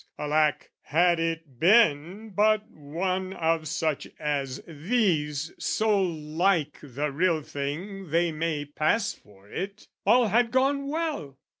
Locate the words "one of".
2.71-3.67